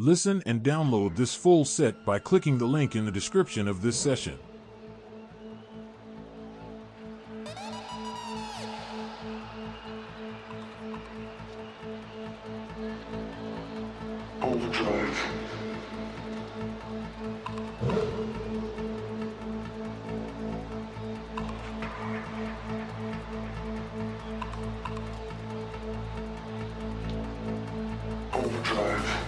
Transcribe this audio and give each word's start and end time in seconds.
Listen 0.00 0.44
and 0.46 0.62
download 0.62 1.16
this 1.16 1.34
full 1.34 1.64
set 1.64 2.04
by 2.04 2.20
clicking 2.20 2.58
the 2.58 2.66
link 2.66 2.94
in 2.94 3.04
the 3.04 3.10
description 3.10 3.66
of 3.66 3.82
this 3.82 3.96
session. 3.98 4.38
Overdrive. 14.40 15.26
Overdrive. 28.32 29.27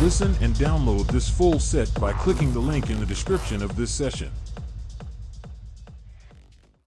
Listen 0.00 0.34
and 0.40 0.54
download 0.54 1.06
this 1.08 1.28
full 1.28 1.58
set 1.58 1.92
by 2.00 2.12
clicking 2.12 2.52
the 2.52 2.58
link 2.58 2.88
in 2.88 2.98
the 2.98 3.06
description 3.06 3.62
of 3.62 3.76
this 3.76 3.90
session. 3.90 4.30